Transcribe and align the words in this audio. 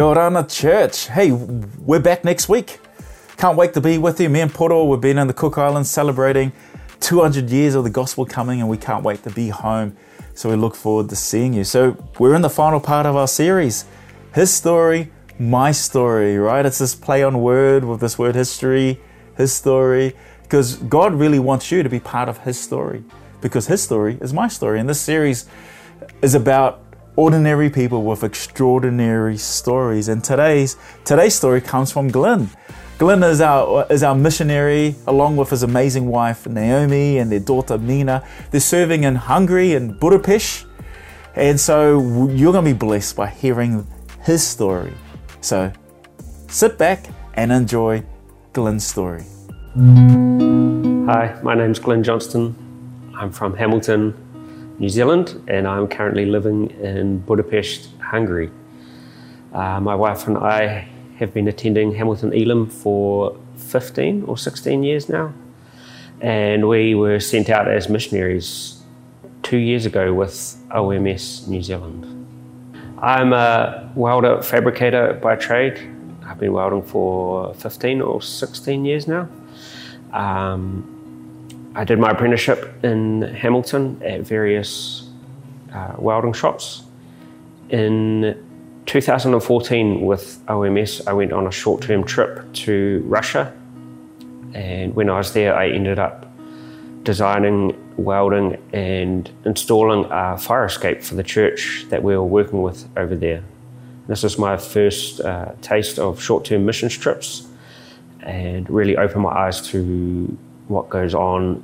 Kia 0.00 0.42
church. 0.44 1.08
Hey, 1.08 1.30
we're 1.30 2.00
back 2.00 2.24
next 2.24 2.48
week. 2.48 2.80
Can't 3.36 3.54
wait 3.54 3.74
to 3.74 3.82
be 3.82 3.98
with 3.98 4.18
you. 4.18 4.30
Me 4.30 4.40
and 4.40 4.50
Poto, 4.50 4.86
we've 4.86 4.98
been 4.98 5.18
in 5.18 5.26
the 5.26 5.34
Cook 5.34 5.58
Islands 5.58 5.90
celebrating 5.90 6.52
200 7.00 7.50
years 7.50 7.74
of 7.74 7.84
the 7.84 7.90
gospel 7.90 8.24
coming, 8.24 8.60
and 8.60 8.70
we 8.70 8.78
can't 8.78 9.04
wait 9.04 9.22
to 9.24 9.30
be 9.30 9.50
home. 9.50 9.94
So 10.32 10.48
we 10.48 10.56
look 10.56 10.74
forward 10.74 11.10
to 11.10 11.16
seeing 11.16 11.52
you. 11.52 11.64
So 11.64 12.02
we're 12.18 12.34
in 12.34 12.40
the 12.40 12.48
final 12.48 12.80
part 12.80 13.04
of 13.04 13.14
our 13.14 13.28
series 13.28 13.84
His 14.34 14.50
story, 14.50 15.12
my 15.38 15.70
story, 15.70 16.38
right? 16.38 16.64
It's 16.64 16.78
this 16.78 16.94
play 16.94 17.22
on 17.22 17.42
word 17.42 17.84
with 17.84 18.00
this 18.00 18.18
word 18.18 18.34
history, 18.34 18.98
His 19.36 19.52
story, 19.52 20.16
because 20.44 20.76
God 20.76 21.12
really 21.12 21.38
wants 21.38 21.70
you 21.70 21.82
to 21.82 21.90
be 21.90 22.00
part 22.00 22.30
of 22.30 22.38
His 22.38 22.58
story, 22.58 23.04
because 23.42 23.66
His 23.66 23.82
story 23.82 24.16
is 24.22 24.32
my 24.32 24.48
story. 24.48 24.80
And 24.80 24.88
this 24.88 24.98
series 24.98 25.44
is 26.22 26.34
about 26.34 26.89
ordinary 27.20 27.68
people 27.68 28.02
with 28.02 28.24
extraordinary 28.24 29.36
stories. 29.36 30.08
And 30.08 30.24
today's 30.24 30.78
today's 31.04 31.34
story 31.34 31.60
comes 31.60 31.92
from 31.92 32.08
Glyn. 32.08 32.48
Glyn 32.96 33.22
is 33.22 33.42
our 33.42 33.86
is 33.90 34.02
our 34.02 34.14
missionary, 34.14 34.94
along 35.06 35.36
with 35.36 35.50
his 35.50 35.62
amazing 35.62 36.06
wife 36.06 36.46
Naomi 36.46 37.18
and 37.18 37.30
their 37.30 37.40
daughter 37.40 37.76
Mina. 37.76 38.26
They're 38.50 38.60
serving 38.60 39.04
in 39.04 39.16
Hungary 39.16 39.74
and 39.74 40.00
Budapest, 40.00 40.66
and 41.34 41.60
so 41.60 42.00
you're 42.30 42.52
going 42.52 42.64
to 42.64 42.72
be 42.72 42.78
blessed 42.78 43.16
by 43.16 43.28
hearing 43.28 43.86
his 44.24 44.42
story. 44.42 44.94
So 45.42 45.70
sit 46.48 46.78
back 46.78 47.04
and 47.34 47.52
enjoy 47.52 48.02
Glyn's 48.54 48.86
story. 48.86 49.24
Hi, 49.76 51.38
my 51.42 51.54
name's 51.54 51.78
Glyn 51.78 52.02
Johnston. 52.02 52.56
I'm 53.14 53.30
from 53.30 53.54
Hamilton, 53.54 54.14
New 54.80 54.88
Zealand, 54.88 55.44
and 55.46 55.68
I'm 55.68 55.86
currently 55.86 56.24
living 56.24 56.70
in 56.80 57.18
Budapest, 57.18 57.90
Hungary. 58.00 58.50
Uh, 59.52 59.78
my 59.78 59.94
wife 59.94 60.26
and 60.26 60.38
I 60.38 60.88
have 61.18 61.34
been 61.34 61.48
attending 61.48 61.94
Hamilton 61.94 62.32
Elim 62.32 62.66
for 62.66 63.36
15 63.56 64.24
or 64.24 64.38
16 64.38 64.82
years 64.82 65.10
now, 65.10 65.34
and 66.22 66.66
we 66.66 66.94
were 66.94 67.20
sent 67.20 67.50
out 67.50 67.68
as 67.68 67.90
missionaries 67.90 68.82
two 69.42 69.58
years 69.58 69.84
ago 69.84 70.14
with 70.14 70.56
OMS 70.70 71.46
New 71.46 71.62
Zealand. 71.62 72.06
I'm 73.02 73.34
a 73.34 73.92
welder 73.94 74.40
fabricator 74.42 75.12
by 75.12 75.36
trade. 75.36 75.78
I've 76.24 76.38
been 76.38 76.54
welding 76.54 76.84
for 76.84 77.52
15 77.52 78.00
or 78.00 78.22
16 78.22 78.86
years 78.86 79.06
now. 79.06 79.28
Um, 80.14 80.99
I 81.74 81.84
did 81.84 82.00
my 82.00 82.10
apprenticeship 82.10 82.84
in 82.84 83.22
Hamilton 83.22 84.02
at 84.04 84.22
various 84.22 85.08
uh, 85.72 85.94
welding 85.98 86.32
shops. 86.32 86.82
In 87.68 88.36
2014, 88.86 90.00
with 90.00 90.44
OMS, 90.48 91.06
I 91.06 91.12
went 91.12 91.32
on 91.32 91.46
a 91.46 91.52
short 91.52 91.82
term 91.82 92.02
trip 92.02 92.52
to 92.54 93.04
Russia. 93.06 93.54
And 94.52 94.96
when 94.96 95.08
I 95.08 95.16
was 95.18 95.32
there, 95.32 95.54
I 95.54 95.68
ended 95.68 96.00
up 96.00 96.26
designing, 97.04 97.78
welding, 97.96 98.60
and 98.72 99.30
installing 99.44 100.06
a 100.10 100.36
fire 100.36 100.64
escape 100.64 101.02
for 101.02 101.14
the 101.14 101.22
church 101.22 101.86
that 101.90 102.02
we 102.02 102.16
were 102.16 102.24
working 102.24 102.62
with 102.62 102.88
over 102.96 103.14
there. 103.14 103.44
This 104.08 104.24
was 104.24 104.38
my 104.38 104.56
first 104.56 105.20
uh, 105.20 105.52
taste 105.62 106.00
of 106.00 106.20
short 106.20 106.44
term 106.44 106.66
missions 106.66 106.98
trips 106.98 107.46
and 108.22 108.68
really 108.68 108.96
opened 108.96 109.22
my 109.22 109.30
eyes 109.30 109.60
to 109.68 110.36
what 110.70 110.88
goes 110.88 111.14
on 111.14 111.62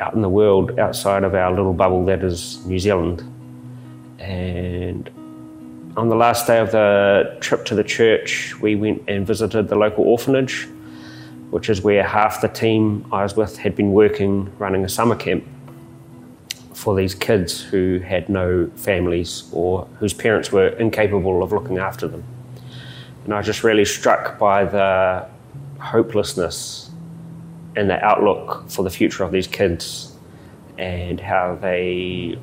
out 0.00 0.14
in 0.14 0.22
the 0.22 0.28
world 0.28 0.78
outside 0.78 1.24
of 1.24 1.34
our 1.34 1.50
little 1.50 1.72
bubble 1.72 2.04
that 2.06 2.22
is 2.22 2.64
New 2.64 2.78
Zealand. 2.78 3.20
And 4.18 5.10
on 5.96 6.08
the 6.08 6.14
last 6.14 6.46
day 6.46 6.58
of 6.58 6.70
the 6.70 7.36
trip 7.40 7.64
to 7.66 7.74
the 7.74 7.84
church, 7.84 8.54
we 8.60 8.76
went 8.76 9.02
and 9.08 9.26
visited 9.26 9.68
the 9.68 9.74
local 9.74 10.04
orphanage, 10.04 10.68
which 11.50 11.68
is 11.68 11.82
where 11.82 12.02
half 12.02 12.40
the 12.40 12.48
team 12.48 13.06
I 13.12 13.24
was 13.24 13.36
with 13.36 13.58
had 13.58 13.74
been 13.74 13.92
working 13.92 14.50
running 14.58 14.84
a 14.84 14.88
summer 14.88 15.16
camp 15.16 15.44
for 16.72 16.94
these 16.94 17.14
kids 17.14 17.60
who 17.60 17.98
had 17.98 18.28
no 18.28 18.70
families 18.76 19.48
or 19.52 19.88
whose 19.98 20.12
parents 20.12 20.52
were 20.52 20.68
incapable 20.68 21.42
of 21.42 21.50
looking 21.50 21.78
after 21.78 22.06
them. 22.06 22.22
And 23.24 23.34
I 23.34 23.38
was 23.38 23.46
just 23.46 23.64
really 23.64 23.84
struck 23.84 24.38
by 24.38 24.64
the 24.64 25.26
hopelessness 25.80 26.85
and 27.76 27.90
the 27.90 28.02
outlook 28.04 28.68
for 28.68 28.82
the 28.82 28.90
future 28.90 29.22
of 29.22 29.32
these 29.32 29.46
kids 29.46 30.16
and 30.78 31.20
how 31.20 31.56
they 31.60 32.38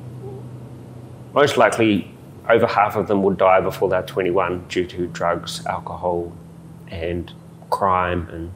most 1.32 1.56
likely 1.56 2.10
over 2.48 2.66
half 2.66 2.96
of 2.96 3.08
them 3.08 3.22
would 3.22 3.36
die 3.36 3.60
before 3.60 3.88
they're 3.88 4.02
21 4.02 4.66
due 4.68 4.86
to 4.86 5.06
drugs, 5.08 5.64
alcohol, 5.66 6.32
and 6.88 7.32
crime 7.70 8.28
and 8.30 8.52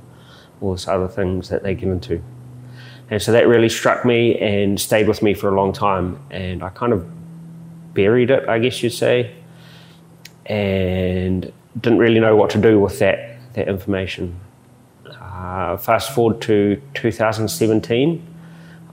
all 0.61 0.75
these 0.75 0.87
other 0.87 1.09
things 1.09 1.49
that 1.49 1.63
they 1.63 1.75
get 1.75 1.89
into. 1.89 2.23
And 3.11 3.21
so 3.23 3.33
that 3.33 3.49
really 3.49 3.71
struck 3.71 4.05
me 4.05 4.39
and 4.39 4.79
stayed 4.79 5.09
with 5.09 5.23
me 5.23 5.33
for 5.33 5.49
a 5.49 5.55
long 5.55 5.73
time. 5.73 6.21
And 6.31 6.63
I 6.63 6.69
kind 6.69 6.93
of 6.93 7.07
buried 7.95 8.31
it, 8.31 8.49
I 8.49 8.59
guess 8.59 8.83
you'd 8.83 8.91
say, 8.91 9.35
and 10.47 11.51
didn't 11.81 11.99
really 11.99 12.21
know 12.21 12.37
what 12.37 12.51
to 12.51 12.59
do 12.59 12.79
with 12.79 12.99
that, 12.99 13.39
that 13.55 13.69
information. 13.69 14.39
Uh, 15.39 15.77
fast 15.77 16.11
forward 16.11 16.41
to 16.41 16.83
2017, 16.95 18.27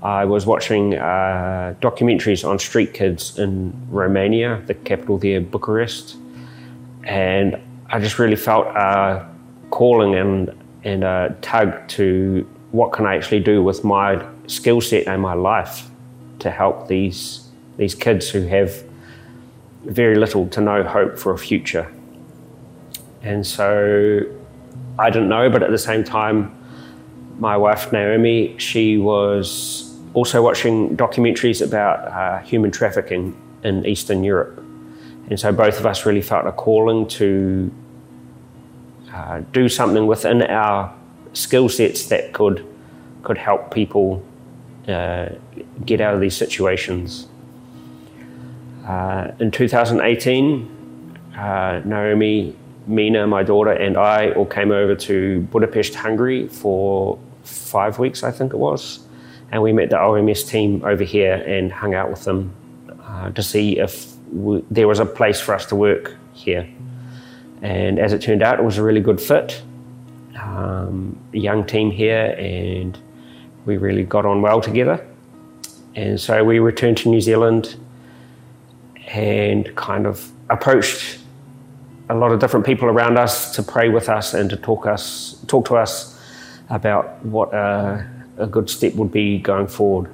I 0.04 0.26
was 0.26 0.46
watching 0.46 0.94
uh, 0.94 1.74
documentaries 1.82 2.48
on 2.48 2.60
street 2.60 2.94
kids 2.94 3.40
in 3.40 3.74
Romania, 3.90 4.62
the 4.68 4.76
capital 4.76 5.18
there, 5.18 5.42
Bucharest, 5.42 6.18
and 7.04 7.60
I 7.90 8.00
just 8.00 8.20
really 8.20 8.36
felt 8.36 8.68
a 8.68 9.28
calling 9.72 10.14
and, 10.14 10.52
and 10.84 11.04
a 11.04 11.36
tug 11.42 11.88
to 11.90 12.48
what 12.72 12.92
can 12.92 13.08
I 13.08 13.16
actually 13.16 13.40
do 13.40 13.64
with 13.64 13.84
my 13.84 14.24
skill 14.46 14.82
set 14.82 15.08
and 15.08 15.24
my 15.24 15.34
life 15.34 15.90
to 16.40 16.52
help 16.52 16.88
these, 16.88 17.48
these 17.78 17.96
kids 17.96 18.30
who 18.30 18.42
have 18.44 18.84
very 19.84 20.16
little 20.16 20.48
to 20.50 20.62
no 20.62 20.84
hope 20.84 21.18
for 21.18 21.34
a 21.34 21.40
future. 21.40 21.92
And 23.24 23.48
so 23.48 24.22
I 24.98 25.10
didn't 25.10 25.30
know, 25.30 25.50
but 25.50 25.62
at 25.64 25.72
the 25.72 25.78
same 25.78 26.04
time, 26.04 26.56
my 27.38 27.58
wife 27.58 27.92
Naomi, 27.92 28.58
she 28.58 28.98
was 28.98 29.94
also 30.14 30.42
watching 30.42 30.96
documentaries 30.96 31.62
about 31.62 32.08
uh, 32.08 32.40
human 32.46 32.72
trafficking 32.72 33.38
in 33.64 33.86
Eastern 33.86 34.24
Europe. 34.24 34.58
And 35.30 35.40
so 35.40 35.52
both 35.52 35.80
of 35.80 35.86
us 35.86 36.06
really 36.06 36.22
felt 36.22 36.46
a 36.46 36.52
calling 36.52 37.08
to 37.08 37.74
uh, 39.14 39.42
do 39.52 39.68
something 39.68 40.08
within 40.08 40.44
our 40.44 40.94
skill 41.34 41.68
sets 41.68 42.08
that 42.08 42.32
could, 42.32 42.66
could 43.24 43.38
help 43.38 43.74
people 43.74 44.24
uh, 44.88 45.30
get 45.86 46.00
out 46.00 46.14
of 46.14 46.22
these 46.22 46.38
situations. 46.38 47.28
Uh, 48.88 49.32
in 49.40 49.52
2018, 49.52 51.20
uh, 51.36 51.82
Naomi 51.84 52.56
Mina, 52.88 53.28
my 53.28 53.44
daughter, 53.44 53.72
and 53.72 53.98
I 53.98 54.32
all 54.32 54.46
came 54.46 54.72
over 54.72 54.96
to 54.96 55.42
Budapest, 55.52 55.96
Hungary 55.96 56.48
for 56.48 57.20
five 57.44 58.00
weeks, 58.00 58.24
I 58.24 58.32
think 58.32 58.54
it 58.54 58.58
was. 58.58 59.00
And 59.52 59.62
we 59.62 59.74
met 59.74 59.90
the 59.90 59.98
OMS 59.98 60.48
team 60.48 60.84
over 60.84 61.04
here 61.04 61.36
and 61.36 61.72
hung 61.72 61.94
out 61.94 62.10
with 62.10 62.24
them 62.24 62.54
uh, 63.02 63.32
to 63.32 63.44
see 63.44 63.80
if 63.80 64.14
we, 64.32 64.64
there 64.70 64.88
was 64.88 65.00
a 65.00 65.06
place 65.06 65.40
for 65.40 65.54
us 65.54 65.66
to 65.68 65.76
work 65.76 66.16
here. 66.34 66.68
And 67.62 68.00
as 68.00 68.14
it 68.14 68.22
turned 68.22 68.44
out, 68.44 68.60
it 68.60 68.64
was 68.64 68.78
a 68.78 68.84
really 68.84 69.02
good 69.02 69.22
fit. 69.22 69.62
Um, 70.40 71.18
a 71.34 71.38
young 71.38 71.66
team 71.66 71.92
here, 71.92 72.36
and 72.38 72.98
we 73.66 73.78
really 73.78 74.04
got 74.04 74.26
on 74.26 74.42
well 74.42 74.62
together. 74.62 75.06
And 75.96 76.20
so 76.20 76.44
we 76.44 76.60
returned 76.60 76.98
to 76.98 77.10
New 77.10 77.22
Zealand 77.22 77.78
and 79.08 79.74
kind 79.76 80.06
of 80.06 80.30
approached 80.50 81.20
a 82.10 82.16
lot 82.16 82.32
of 82.32 82.40
different 82.40 82.66
people 82.66 82.88
around 82.88 83.18
us 83.18 83.56
to 83.56 83.64
pray 83.64 83.90
with 83.90 84.10
us 84.10 84.34
and 84.34 84.50
to 84.50 84.58
talk 84.58 84.86
us 84.86 85.40
talk 85.48 85.66
to 85.66 85.76
us 85.76 86.20
about 86.70 87.24
what 87.26 87.54
a, 87.54 88.08
a 88.38 88.48
good 88.48 88.70
step 88.70 88.94
would 88.96 89.12
be 89.12 89.40
going 89.40 89.68
forward. 89.68 90.12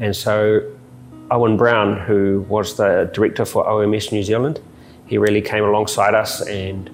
And 0.00 0.14
so 0.14 0.62
Owen 1.30 1.56
Brown, 1.56 1.98
who 1.98 2.44
was 2.48 2.76
the 2.76 3.10
director 3.12 3.44
for 3.44 3.64
OMS 3.64 4.12
New 4.12 4.22
Zealand, 4.22 4.60
he 5.06 5.18
really 5.18 5.42
came 5.42 5.64
alongside 5.64 6.14
us 6.14 6.40
and 6.46 6.90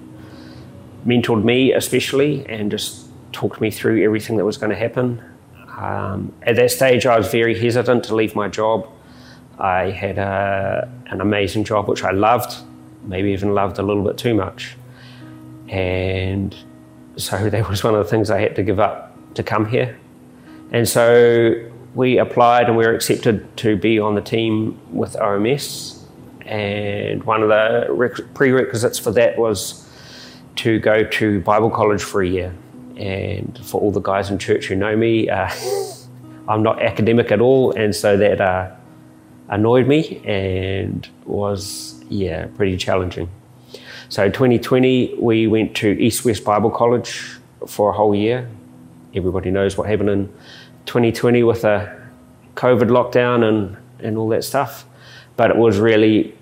mentored 1.05 1.43
me 1.43 1.73
especially 1.73 2.45
and 2.47 2.71
just 2.71 3.07
talked 3.31 3.59
me 3.59 3.71
through 3.71 4.03
everything 4.03 4.37
that 4.37 4.45
was 4.45 4.57
going 4.57 4.69
to 4.69 4.75
happen. 4.77 5.21
Um, 5.77 6.31
at 6.43 6.55
that 6.55 6.71
stage, 6.71 7.05
I 7.05 7.17
was 7.17 7.29
very 7.29 7.59
hesitant 7.59 8.03
to 8.05 8.15
leave 8.15 8.35
my 8.35 8.47
job. 8.47 8.87
I 9.57 9.89
had 9.89 10.17
a, 10.17 10.89
an 11.07 11.19
amazing 11.19 11.63
job 11.63 11.87
which 11.87 12.03
I 12.03 12.11
loved 12.11 12.55
maybe 13.03 13.31
even 13.31 13.53
loved 13.53 13.79
a 13.79 13.83
little 13.83 14.03
bit 14.03 14.17
too 14.17 14.33
much. 14.33 14.75
And 15.69 16.55
so 17.17 17.49
that 17.49 17.69
was 17.69 17.83
one 17.83 17.95
of 17.95 18.03
the 18.03 18.09
things 18.09 18.29
I 18.29 18.39
had 18.39 18.55
to 18.55 18.63
give 18.63 18.79
up 18.79 19.15
to 19.35 19.43
come 19.43 19.65
here. 19.65 19.97
And 20.71 20.87
so 20.87 21.69
we 21.95 22.17
applied 22.17 22.67
and 22.67 22.77
we 22.77 22.85
were 22.85 22.93
accepted 22.95 23.55
to 23.57 23.75
be 23.75 23.99
on 23.99 24.15
the 24.15 24.21
team 24.21 24.79
with 24.91 25.13
OMS. 25.15 25.99
and 26.45 27.23
one 27.23 27.43
of 27.43 27.49
the 27.49 28.25
prerequisites 28.33 28.99
for 28.99 29.11
that 29.11 29.37
was 29.37 29.87
to 30.55 30.79
go 30.79 31.03
to 31.03 31.41
Bible 31.41 31.69
college 31.69 32.03
for 32.03 32.21
a 32.21 32.27
year. 32.27 32.53
And 32.97 33.57
for 33.63 33.81
all 33.81 33.91
the 33.91 34.01
guys 34.01 34.29
in 34.29 34.37
church 34.37 34.65
who 34.67 34.75
know 34.75 34.95
me, 34.95 35.29
uh, 35.29 35.49
I'm 36.47 36.61
not 36.61 36.81
academic 36.81 37.31
at 37.31 37.39
all, 37.39 37.71
and 37.71 37.95
so 37.95 38.17
that 38.17 38.41
uh, 38.41 38.71
annoyed 39.47 39.87
me 39.87 40.21
and 40.25 41.07
was 41.25 41.92
yeah 42.09 42.47
pretty 42.55 42.77
challenging. 42.77 43.29
So 44.09 44.29
2020, 44.29 45.15
we 45.19 45.47
went 45.47 45.75
to 45.77 45.87
East 45.89 46.23
West 46.23 46.43
Bible 46.43 46.69
College 46.69 47.37
for 47.65 47.89
a 47.89 47.93
whole 47.93 48.13
year. 48.13 48.47
Everybody 49.15 49.49
knows 49.49 49.77
what 49.77 49.89
happened 49.89 50.09
in 50.09 50.27
2020 50.85 51.43
with 51.43 51.63
a 51.63 51.99
COVID 52.55 52.89
lockdown 52.89 53.43
and, 53.43 53.77
and 53.99 54.17
all 54.17 54.29
that 54.29 54.43
stuff. 54.43 54.85
But 55.35 55.49
it 55.49 55.57
was 55.57 55.79
really 55.79 56.37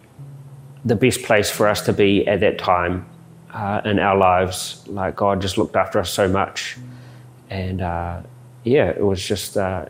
the 0.84 0.96
best 0.96 1.24
place 1.24 1.50
for 1.50 1.68
us 1.68 1.82
to 1.86 1.94
be 1.94 2.28
at 2.28 2.40
that 2.42 2.58
time 2.58 3.06
uh, 3.54 3.82
in 3.86 4.00
our 4.00 4.18
lives. 4.18 4.84
Like 4.88 5.16
God 5.16 5.42
just 5.42 5.58
looked 5.58 5.76
after 5.76 6.00
us 6.00 6.10
so 6.10 6.28
much. 6.28 6.78
And 7.50 7.82
uh, 7.82 8.22
yeah, 8.64 8.90
it 8.90 9.06
was 9.06 9.26
just, 9.26 9.58
uh, 9.58 9.86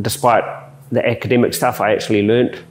despite 0.00 0.44
the 0.92 1.06
academic 1.06 1.54
stuff, 1.54 1.80
I 1.80 1.92
actually 1.92 2.22
learnt, 2.22 2.62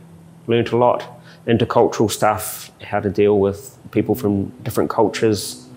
learnt 0.47 0.71
a 0.71 0.77
lot. 0.77 1.18
Intercultural 1.49 2.09
stuff, 2.11 2.71
how 2.81 2.99
to 2.99 3.09
deal 3.09 3.39
with 3.39 3.77
people 3.91 4.15
from 4.15 4.49
different 4.63 4.89
cultures. 4.89 5.67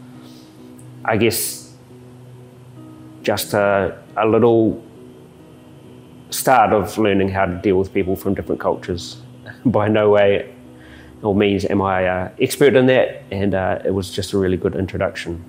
I 1.05 1.17
guess 1.17 1.73
just 3.23 3.55
a, 3.55 3.99
a 4.17 4.27
little 4.27 4.83
start 6.31 6.73
of 6.73 6.99
learning 6.99 7.31
how 7.31 7.47
to 7.47 7.55
deal 7.55 7.79
with 7.79 7.93
people 7.93 8.17
from 8.17 8.35
different 8.35 8.61
cultures. 8.61 9.17
By 9.65 9.89
no 9.89 10.11
way 10.11 10.53
or 11.23 11.35
means 11.35 11.65
am 11.65 11.81
I 11.81 12.07
uh, 12.07 12.31
expert 12.41 12.75
in 12.75 12.87
that, 12.87 13.23
and 13.31 13.55
uh, 13.55 13.79
it 13.85 13.93
was 13.93 14.11
just 14.11 14.33
a 14.33 14.39
really 14.39 14.57
good 14.57 14.75
introduction. 14.75 15.45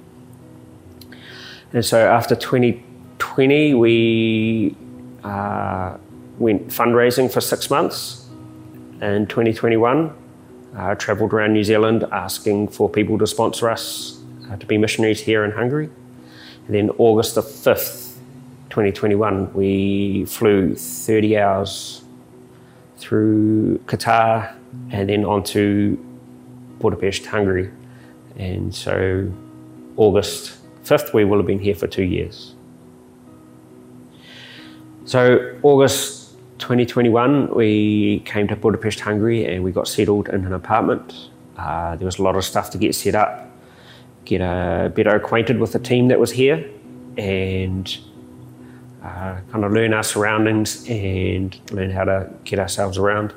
And 1.74 1.84
so 1.84 2.08
after 2.08 2.36
2020, 2.36 3.74
we 3.74 4.76
uh, 5.24 5.98
went 6.38 6.68
fundraising 6.68 7.32
for 7.32 7.42
six 7.42 7.70
months. 7.72 8.23
In 9.04 9.28
2021, 9.28 10.14
uh, 10.78 10.96
travelled 10.96 11.34
around 11.34 11.52
New 11.52 11.66
Zealand 11.66 12.06
asking 12.14 12.70
for 12.70 12.90
people 12.90 13.18
to 13.18 13.28
sponsor 13.28 13.70
us 13.70 14.18
uh, 14.50 14.56
to 14.56 14.66
be 14.66 14.78
missionaries 14.78 15.20
here 15.20 15.44
in 15.44 15.52
Hungary. 15.52 15.90
And 16.68 16.74
then 16.74 16.90
August 16.92 17.36
the 17.36 17.42
5th, 17.42 18.14
2021, 18.70 19.54
we 19.54 20.24
flew 20.24 20.74
30 20.74 21.38
hours 21.38 22.06
through 22.96 23.80
Qatar 23.88 24.56
and 24.90 25.10
then 25.10 25.26
on 25.26 25.44
to 25.52 25.98
Budapest, 26.80 27.26
Hungary. 27.26 27.72
And 28.38 28.74
so 28.74 29.30
August 29.98 30.60
5th, 30.86 31.14
we 31.14 31.26
will 31.26 31.40
have 31.40 31.46
been 31.46 31.60
here 31.60 31.76
for 31.76 31.88
two 31.88 32.04
years. 32.04 32.56
So 35.04 35.60
August 35.62 36.23
2021, 36.60 37.54
we 37.56 38.20
came 38.26 38.48
to 38.48 38.56
Budapest, 38.56 39.00
Hungary, 39.00 39.46
and 39.46 39.64
we 39.64 39.72
got 39.72 39.88
settled 39.88 40.30
in 40.30 40.46
an 40.46 40.54
apartment. 40.54 41.30
Uh, 41.58 41.96
there 41.96 42.06
was 42.06 42.20
a 42.20 42.24
lot 42.24 42.36
of 42.36 42.44
stuff 42.44 42.70
to 42.72 42.78
get 42.78 42.96
set 42.96 43.16
up, 43.16 43.50
get 44.26 44.42
uh, 44.42 44.90
better 44.90 45.16
acquainted 45.16 45.60
with 45.60 45.74
the 45.74 45.80
team 45.80 46.08
that 46.08 46.20
was 46.20 46.32
here, 46.32 46.70
and 47.18 47.98
uh, 49.04 49.38
kind 49.52 49.66
of 49.66 49.72
learn 49.72 49.94
our 49.94 50.04
surroundings 50.04 50.88
and 50.90 51.60
learn 51.72 51.90
how 51.90 52.04
to 52.04 52.30
get 52.44 52.60
ourselves 52.60 52.98
around. 52.98 53.34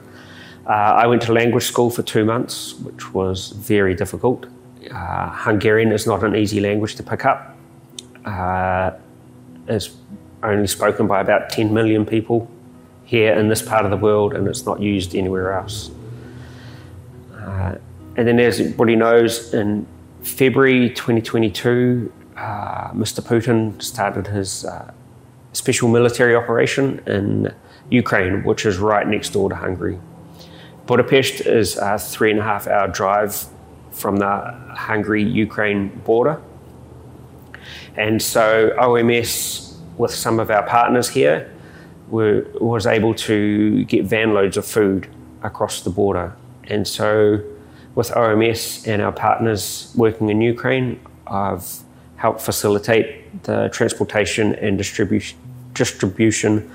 Uh, 0.67 0.73
I 0.73 1.07
went 1.07 1.23
to 1.23 1.33
language 1.33 1.65
school 1.65 1.91
for 1.91 2.03
two 2.03 2.25
months, 2.25 2.75
which 2.75 3.15
was 3.15 3.51
very 3.51 3.95
difficult. 3.95 4.47
Uh, 4.91 5.31
Hungarian 5.31 5.93
is 5.93 6.07
not 6.07 6.23
an 6.23 6.37
easy 6.37 6.61
language 6.61 6.97
to 6.97 7.03
pick 7.03 7.25
up. 7.25 7.57
It's 9.69 9.97
only 10.43 10.67
spoken 10.67 11.07
by 11.07 11.21
about 11.21 11.51
10 11.51 11.73
million 11.75 12.07
people 12.07 12.49
here 13.07 13.33
in 13.33 13.49
this 13.49 13.63
part 13.63 13.85
of 13.85 13.91
the 13.91 13.97
world 13.97 14.35
and 14.35 14.47
it's 14.47 14.67
not 14.67 14.81
used 14.81 15.15
anywhere 15.15 15.53
else. 15.53 15.91
Uh, 17.35 17.77
and 18.17 18.27
then, 18.27 18.41
as 18.41 18.61
everybody 18.61 18.97
knows, 18.97 19.55
in 19.55 19.87
February 20.23 20.91
2022, 20.91 22.13
uh, 22.37 22.91
Mr. 22.91 23.21
Putin 23.21 23.81
started 23.81 24.27
his 24.27 24.65
uh, 24.65 24.93
special 25.53 25.89
military 25.89 26.35
operation 26.35 27.01
in 27.07 27.55
Ukraine, 27.91 28.43
which 28.43 28.67
is 28.67 28.79
right 28.79 29.07
next 29.07 29.31
door 29.31 29.49
to 29.49 29.55
Hungary. 29.55 29.99
Budapest 30.87 31.43
is 31.43 31.77
a 31.77 31.99
three 31.99 32.31
and 32.31 32.41
a 32.41 32.43
half 32.43 32.67
hour 32.67 32.89
drive 32.89 33.47
from 33.93 34.17
the 34.17 34.55
Hungary 34.75 35.23
Ukraine 35.23 35.89
border. 36.05 36.43
And 37.97 38.21
so, 38.21 38.75
OMS, 38.79 39.77
with 39.97 40.13
some 40.13 40.41
of 40.41 40.51
our 40.51 40.65
partners 40.65 41.09
here, 41.09 41.51
were, 42.09 42.47
was 42.61 42.87
able 42.87 43.15
to 43.15 43.85
get 43.85 44.05
van 44.05 44.35
loads 44.35 44.57
of 44.57 44.65
food 44.65 45.09
across 45.43 45.83
the 45.83 45.91
border. 45.91 46.35
And 46.65 46.87
so, 46.87 47.41
with 47.95 48.11
OMS 48.11 48.87
and 48.87 49.01
our 49.01 49.13
partners 49.13 49.93
working 49.97 50.29
in 50.29 50.41
Ukraine, 50.41 51.01
I've 51.27 51.67
helped 52.17 52.41
facilitate 52.41 53.43
the 53.45 53.69
transportation 53.73 54.55
and 54.57 54.79
distribution 54.79 55.39
distribution 55.75 56.71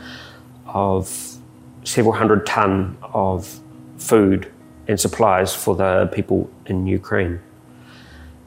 of 0.67 1.09
several 1.83 2.13
hundred 2.13 2.45
ton 2.45 2.95
of 3.01 3.59
food 3.97 4.51
and 4.87 4.99
supplies 4.99 5.55
for 5.55 5.75
the 5.75 6.09
people 6.13 6.49
in 6.67 6.85
Ukraine. 6.85 7.39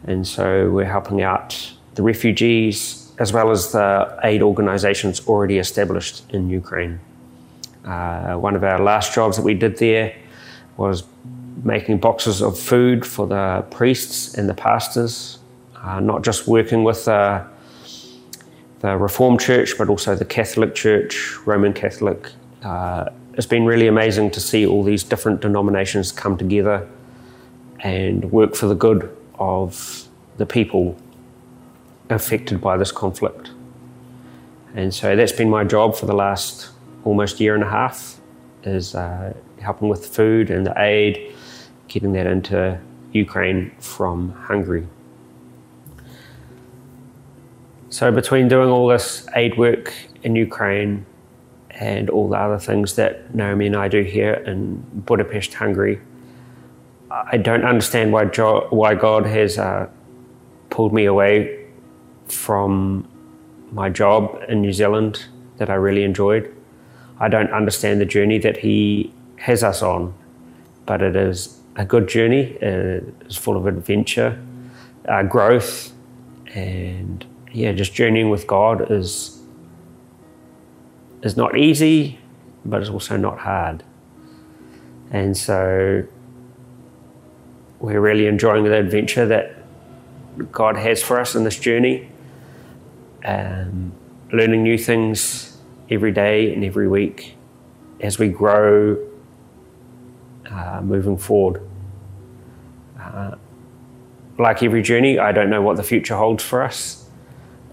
And 0.04 0.26
so 0.26 0.70
we're 0.70 0.84
helping 0.84 1.22
out 1.22 1.72
the 1.94 2.02
refugees 2.02 3.03
as 3.18 3.32
well 3.32 3.50
as 3.50 3.72
the 3.72 4.18
aid 4.24 4.42
organizations 4.42 5.26
already 5.26 5.58
established 5.58 6.24
in 6.30 6.50
Ukraine. 6.50 6.98
Uh, 7.84 8.34
one 8.34 8.56
of 8.56 8.64
our 8.64 8.80
last 8.80 9.14
jobs 9.14 9.36
that 9.36 9.42
we 9.42 9.54
did 9.54 9.76
there 9.78 10.14
was 10.76 11.04
making 11.62 11.98
boxes 11.98 12.42
of 12.42 12.58
food 12.58 13.06
for 13.06 13.26
the 13.26 13.64
priests 13.70 14.34
and 14.34 14.48
the 14.48 14.54
pastors, 14.54 15.38
uh, 15.76 16.00
not 16.00 16.24
just 16.24 16.48
working 16.48 16.82
with 16.82 17.06
uh, 17.06 17.44
the 18.80 18.96
Reformed 18.96 19.40
Church, 19.40 19.78
but 19.78 19.88
also 19.88 20.14
the 20.16 20.24
Catholic 20.24 20.74
Church, 20.74 21.36
Roman 21.46 21.72
Catholic. 21.72 22.30
Uh, 22.62 23.10
it's 23.34 23.46
been 23.46 23.64
really 23.64 23.86
amazing 23.86 24.30
to 24.32 24.40
see 24.40 24.66
all 24.66 24.82
these 24.82 25.02
different 25.02 25.40
denominations 25.40 26.10
come 26.10 26.36
together 26.36 26.88
and 27.80 28.30
work 28.32 28.54
for 28.54 28.66
the 28.66 28.74
good 28.74 29.14
of 29.38 30.08
the 30.36 30.46
people 30.46 30.96
affected 32.10 32.60
by 32.60 32.76
this 32.76 32.92
conflict. 32.92 33.50
And 34.74 34.92
so 34.92 35.16
that's 35.16 35.32
been 35.32 35.50
my 35.50 35.64
job 35.64 35.96
for 35.96 36.06
the 36.06 36.14
last 36.14 36.70
almost 37.04 37.40
year 37.40 37.54
and 37.54 37.62
a 37.62 37.68
half 37.68 38.20
is 38.64 38.94
uh, 38.94 39.32
helping 39.60 39.88
with 39.88 40.06
food 40.06 40.50
and 40.50 40.66
the 40.66 40.74
aid, 40.80 41.34
getting 41.88 42.12
that 42.12 42.26
into 42.26 42.78
Ukraine 43.12 43.70
from 43.78 44.32
Hungary. 44.32 44.86
So 47.90 48.10
between 48.10 48.48
doing 48.48 48.68
all 48.70 48.88
this 48.88 49.26
aid 49.36 49.56
work 49.56 49.92
in 50.24 50.34
Ukraine 50.34 51.06
and 51.70 52.10
all 52.10 52.28
the 52.28 52.36
other 52.36 52.58
things 52.58 52.96
that 52.96 53.34
Naomi 53.34 53.66
and 53.66 53.76
I 53.76 53.88
do 53.88 54.02
here 54.02 54.34
in 54.34 54.84
Budapest, 54.92 55.54
Hungary, 55.54 56.00
I 57.10 57.36
don't 57.36 57.64
understand 57.64 58.12
why, 58.12 58.24
jo- 58.24 58.66
why 58.70 58.96
God 58.96 59.26
has 59.26 59.58
uh, 59.58 59.88
pulled 60.70 60.92
me 60.92 61.04
away 61.04 61.63
from 62.28 63.08
my 63.72 63.90
job 63.90 64.42
in 64.48 64.60
New 64.60 64.72
Zealand 64.72 65.26
that 65.58 65.70
I 65.70 65.74
really 65.74 66.04
enjoyed. 66.04 66.54
I 67.18 67.28
don't 67.28 67.50
understand 67.52 68.00
the 68.00 68.04
journey 68.06 68.38
that 68.38 68.58
he 68.58 69.12
has 69.36 69.62
us 69.62 69.82
on, 69.82 70.14
but 70.86 71.02
it 71.02 71.16
is 71.16 71.60
a 71.76 71.84
good 71.84 72.08
journey. 72.08 72.56
It's 72.60 73.36
full 73.36 73.56
of 73.56 73.66
adventure, 73.66 74.40
uh, 75.08 75.22
growth, 75.22 75.92
and 76.54 77.24
yeah, 77.52 77.72
just 77.72 77.94
journeying 77.94 78.30
with 78.30 78.46
God 78.46 78.90
is 78.90 79.40
is 81.22 81.36
not 81.36 81.56
easy, 81.56 82.18
but 82.64 82.80
it's 82.80 82.90
also 82.90 83.16
not 83.16 83.38
hard. 83.38 83.82
And 85.10 85.36
so 85.36 86.04
we're 87.78 88.00
really 88.00 88.26
enjoying 88.26 88.64
the 88.64 88.74
adventure 88.74 89.26
that 89.26 89.56
God 90.52 90.76
has 90.76 91.02
for 91.02 91.18
us 91.18 91.34
in 91.34 91.44
this 91.44 91.58
journey 91.58 92.10
um, 93.24 93.92
learning 94.32 94.62
new 94.62 94.78
things 94.78 95.58
every 95.90 96.12
day 96.12 96.52
and 96.54 96.64
every 96.64 96.88
week 96.88 97.36
as 98.00 98.18
we 98.18 98.28
grow 98.28 98.96
uh, 100.50 100.80
moving 100.82 101.16
forward. 101.16 101.62
Uh, 103.00 103.36
like 104.38 104.62
every 104.62 104.82
journey, 104.82 105.18
I 105.18 105.32
don't 105.32 105.50
know 105.50 105.62
what 105.62 105.76
the 105.76 105.82
future 105.82 106.16
holds 106.16 106.42
for 106.42 106.62
us. 106.62 107.08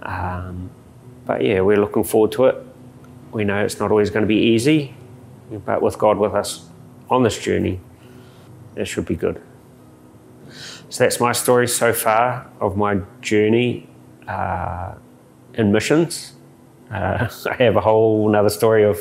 Um, 0.04 0.70
but 1.26 1.44
yeah, 1.44 1.62
we're 1.62 1.80
looking 1.80 2.04
forward 2.04 2.32
to 2.34 2.46
it. 2.46 2.66
We 3.32 3.44
know 3.44 3.64
it's 3.64 3.80
not 3.80 3.92
always 3.92 4.10
going 4.10 4.24
to 4.24 4.28
be 4.28 4.36
easy, 4.36 4.94
but 5.66 5.82
with 5.82 5.98
God 5.98 6.18
with 6.18 6.34
us 6.34 6.68
on 7.10 7.24
this 7.24 7.40
journey, 7.40 7.80
it 8.76 8.86
should 8.86 9.06
be 9.06 9.16
good. 9.16 9.42
So 10.90 11.04
that's 11.04 11.20
my 11.20 11.32
story 11.32 11.68
so 11.68 11.94
far 11.94 12.50
of 12.60 12.76
my 12.76 13.02
journey 13.22 13.88
uh, 14.28 14.96
in 15.56 15.72
missions. 15.72 16.34
Uh, 16.92 17.28
I 17.50 17.54
have 17.64 17.76
a 17.76 17.82
whole 17.82 18.30
another 18.30 18.50
story 18.50 18.84
of 18.84 19.00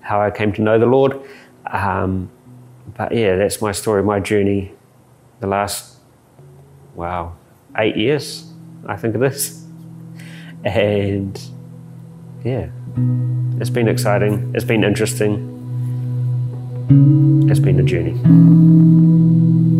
how 0.00 0.20
I 0.20 0.30
came 0.30 0.52
to 0.54 0.62
know 0.62 0.78
the 0.78 0.86
Lord. 0.86 1.20
Um, 1.66 2.30
but 2.96 3.14
yeah, 3.14 3.36
that's 3.36 3.60
my 3.60 3.72
story, 3.72 4.02
my 4.02 4.20
journey, 4.20 4.72
the 5.40 5.46
last, 5.46 5.98
wow, 6.94 7.36
eight 7.76 7.96
years, 7.96 8.50
I 8.86 8.96
think 8.96 9.14
it 9.14 9.22
is. 9.22 9.64
And 10.64 11.38
yeah, 12.42 12.70
it's 13.60 13.70
been 13.70 13.88
exciting, 13.88 14.52
it's 14.54 14.64
been 14.64 14.82
interesting, 14.82 15.54
it's 17.50 17.60
been 17.60 17.78
a 17.78 17.82
journey. 17.82 19.77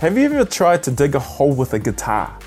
Have 0.00 0.18
you 0.18 0.26
ever 0.26 0.44
tried 0.44 0.82
to 0.82 0.90
dig 0.90 1.14
a 1.14 1.18
hole 1.18 1.54
with 1.54 1.72
a 1.72 1.78
guitar? 1.78 2.38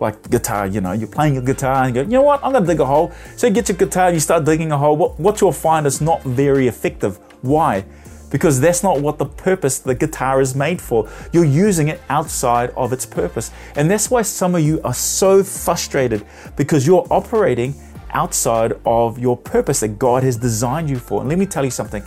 Like 0.00 0.28
guitar, 0.28 0.66
you 0.66 0.80
know, 0.80 0.90
you're 0.90 1.06
playing 1.06 1.34
your 1.34 1.44
guitar 1.44 1.84
and 1.84 1.94
you 1.94 2.02
go, 2.02 2.10
you 2.10 2.14
know 2.14 2.22
what, 2.22 2.42
I'm 2.42 2.52
gonna 2.52 2.66
dig 2.66 2.80
a 2.80 2.84
hole. 2.84 3.12
So 3.36 3.46
you 3.46 3.52
get 3.52 3.68
your 3.68 3.78
guitar 3.78 4.08
and 4.08 4.16
you 4.16 4.20
start 4.20 4.44
digging 4.44 4.72
a 4.72 4.76
hole. 4.76 4.96
What, 4.96 5.20
what 5.20 5.40
you'll 5.40 5.52
find 5.52 5.86
is 5.86 6.00
not 6.00 6.20
very 6.24 6.66
effective. 6.66 7.20
Why? 7.42 7.84
Because 8.28 8.58
that's 8.58 8.82
not 8.82 9.00
what 9.00 9.18
the 9.18 9.26
purpose 9.26 9.78
the 9.78 9.94
guitar 9.94 10.40
is 10.40 10.56
made 10.56 10.80
for. 10.80 11.08
You're 11.32 11.44
using 11.44 11.86
it 11.86 12.00
outside 12.08 12.70
of 12.70 12.92
its 12.92 13.06
purpose. 13.06 13.52
And 13.76 13.88
that's 13.88 14.10
why 14.10 14.22
some 14.22 14.56
of 14.56 14.62
you 14.62 14.82
are 14.82 14.92
so 14.94 15.44
frustrated 15.44 16.26
because 16.56 16.88
you're 16.88 17.06
operating 17.08 17.72
outside 18.14 18.72
of 18.84 19.16
your 19.16 19.36
purpose 19.36 19.78
that 19.78 20.00
God 20.00 20.24
has 20.24 20.36
designed 20.36 20.90
you 20.90 20.96
for. 20.96 21.20
And 21.20 21.28
let 21.28 21.38
me 21.38 21.46
tell 21.46 21.64
you 21.64 21.70
something 21.70 22.02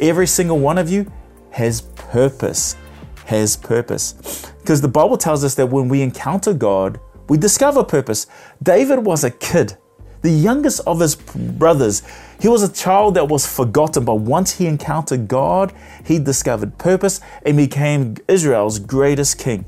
every 0.00 0.26
single 0.26 0.58
one 0.58 0.78
of 0.78 0.88
you 0.88 1.12
has 1.50 1.82
purpose 1.82 2.76
has 3.26 3.56
purpose. 3.56 4.50
Because 4.60 4.80
the 4.80 4.88
Bible 4.88 5.16
tells 5.16 5.44
us 5.44 5.54
that 5.56 5.66
when 5.66 5.88
we 5.88 6.02
encounter 6.02 6.52
God, 6.52 7.00
we 7.28 7.38
discover 7.38 7.84
purpose. 7.84 8.26
David 8.62 9.04
was 9.04 9.24
a 9.24 9.30
kid, 9.30 9.76
the 10.22 10.30
youngest 10.30 10.80
of 10.86 11.00
his 11.00 11.14
brothers. 11.16 12.02
He 12.40 12.48
was 12.48 12.62
a 12.62 12.72
child 12.72 13.14
that 13.14 13.28
was 13.28 13.46
forgotten, 13.46 14.04
but 14.04 14.16
once 14.16 14.58
he 14.58 14.66
encountered 14.66 15.28
God, 15.28 15.72
he 16.04 16.18
discovered 16.18 16.78
purpose 16.78 17.20
and 17.44 17.56
became 17.56 18.16
Israel's 18.28 18.78
greatest 18.78 19.38
king. 19.38 19.64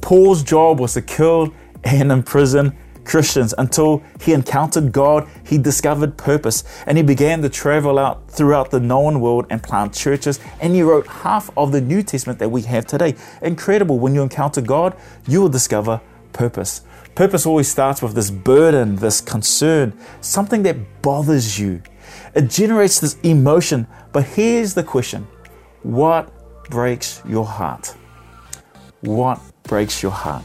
Paul's 0.00 0.42
job 0.42 0.80
was 0.80 0.94
to 0.94 1.02
kill 1.02 1.52
and 1.84 2.12
imprison 2.12 2.76
Christians 3.08 3.54
until 3.56 4.02
he 4.20 4.32
encountered 4.34 4.92
God, 4.92 5.26
he 5.44 5.58
discovered 5.58 6.16
purpose, 6.16 6.62
and 6.86 6.98
he 6.98 7.02
began 7.02 7.42
to 7.42 7.48
travel 7.48 7.98
out 7.98 8.30
throughout 8.30 8.70
the 8.70 8.78
known 8.78 9.20
world 9.20 9.46
and 9.50 9.62
plant 9.62 9.94
churches. 9.94 10.38
And 10.60 10.74
he 10.74 10.82
wrote 10.82 11.06
half 11.06 11.50
of 11.56 11.72
the 11.72 11.80
New 11.80 12.02
Testament 12.02 12.38
that 12.38 12.50
we 12.50 12.62
have 12.62 12.86
today. 12.86 13.16
Incredible. 13.42 13.98
When 13.98 14.14
you 14.14 14.22
encounter 14.22 14.60
God, 14.60 14.94
you 15.26 15.40
will 15.40 15.48
discover 15.48 16.00
purpose. 16.32 16.82
Purpose 17.14 17.46
always 17.46 17.68
starts 17.68 18.02
with 18.02 18.14
this 18.14 18.30
burden, 18.30 18.96
this 18.96 19.20
concern, 19.20 19.92
something 20.20 20.62
that 20.62 21.02
bothers 21.02 21.58
you. 21.58 21.82
It 22.34 22.50
generates 22.50 23.00
this 23.00 23.18
emotion. 23.22 23.86
But 24.12 24.24
here's 24.24 24.74
the 24.74 24.84
question 24.84 25.26
What 25.82 26.30
breaks 26.70 27.22
your 27.26 27.46
heart? 27.46 27.94
What 29.00 29.40
breaks 29.64 30.02
your 30.02 30.12
heart? 30.12 30.44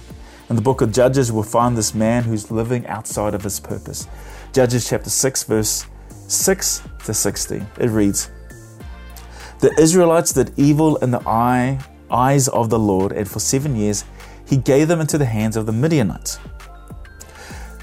In 0.49 0.57
the 0.57 0.61
book 0.61 0.81
of 0.81 0.91
Judges, 0.91 1.31
we'll 1.31 1.43
find 1.43 1.77
this 1.77 1.95
man 1.95 2.23
who's 2.23 2.51
living 2.51 2.85
outside 2.87 3.33
of 3.33 3.43
his 3.43 3.59
purpose. 3.61 4.07
Judges 4.51 4.89
chapter 4.89 5.09
6, 5.09 5.43
verse 5.43 5.85
6 6.27 6.83
to 7.05 7.13
16. 7.13 7.65
It 7.79 7.89
reads 7.89 8.29
The 9.61 9.73
Israelites 9.79 10.33
did 10.33 10.53
evil 10.57 10.97
in 10.97 11.11
the 11.11 11.21
eye, 11.27 11.79
eyes 12.11 12.49
of 12.49 12.69
the 12.69 12.77
Lord, 12.77 13.13
and 13.13 13.27
for 13.27 13.39
seven 13.39 13.75
years 13.75 14.03
he 14.45 14.57
gave 14.57 14.89
them 14.89 14.99
into 14.99 15.17
the 15.17 15.25
hands 15.25 15.55
of 15.55 15.65
the 15.65 15.71
Midianites. 15.71 16.39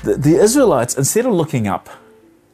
The, 0.04 0.16
the 0.16 0.36
Israelites, 0.36 0.96
instead 0.98 1.24
of 1.24 1.32
looking 1.32 1.66
up, 1.66 1.88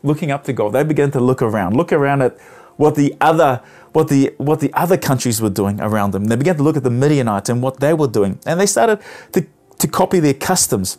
looking 0.05 0.31
up 0.31 0.45
to 0.45 0.53
God, 0.53 0.73
they 0.73 0.85
began 0.85 1.11
to 1.13 1.21
look 1.21 1.43
around, 1.43 1.77
look 1.77 1.93
around 1.93 2.23
at 2.23 2.39
what 2.77 2.95
the 2.95 3.15
other 3.21 3.63
what 3.93 4.09
the 4.09 4.35
what 4.37 4.61
the 4.61 4.73
other 4.75 4.99
countries 4.99 5.41
were 5.41 5.51
doing 5.51 5.81
around 5.81 6.13
them. 6.13 6.27
They 6.27 6.37
began 6.37 6.57
to 6.57 6.63
look 6.63 6.77
at 6.77 6.85
the 6.85 6.91
Midianites 6.91 7.49
and 7.49 7.63
what 7.63 7.81
they 7.81 7.95
were 7.95 8.09
doing, 8.09 8.39
and 8.47 8.61
they 8.61 8.67
started 8.67 9.01
to 9.33 9.47
to 9.78 9.88
copy 9.88 10.21
their 10.21 10.35
customs. 10.35 10.99